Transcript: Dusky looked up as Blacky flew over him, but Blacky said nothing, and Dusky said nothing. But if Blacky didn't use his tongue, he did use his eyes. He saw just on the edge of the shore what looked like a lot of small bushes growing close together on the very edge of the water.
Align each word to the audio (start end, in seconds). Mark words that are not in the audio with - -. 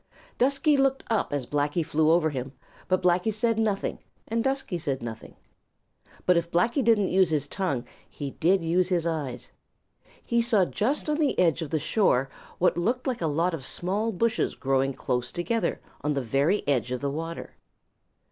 Dusky 0.39 0.77
looked 0.77 1.03
up 1.11 1.31
as 1.31 1.45
Blacky 1.45 1.85
flew 1.85 2.09
over 2.09 2.31
him, 2.31 2.53
but 2.87 3.03
Blacky 3.03 3.31
said 3.31 3.59
nothing, 3.59 3.99
and 4.27 4.43
Dusky 4.43 4.79
said 4.79 5.03
nothing. 5.03 5.35
But 6.25 6.37
if 6.37 6.49
Blacky 6.49 6.83
didn't 6.83 7.09
use 7.09 7.29
his 7.29 7.47
tongue, 7.47 7.85
he 8.09 8.31
did 8.31 8.63
use 8.63 8.89
his 8.89 9.05
eyes. 9.05 9.51
He 10.23 10.41
saw 10.41 10.65
just 10.65 11.07
on 11.07 11.19
the 11.19 11.37
edge 11.37 11.61
of 11.61 11.69
the 11.69 11.77
shore 11.77 12.31
what 12.57 12.77
looked 12.79 13.05
like 13.05 13.21
a 13.21 13.27
lot 13.27 13.53
of 13.53 13.63
small 13.63 14.11
bushes 14.11 14.55
growing 14.55 14.93
close 14.93 15.31
together 15.31 15.79
on 16.03 16.15
the 16.15 16.23
very 16.23 16.67
edge 16.67 16.91
of 16.91 17.01
the 17.01 17.11
water. 17.11 17.53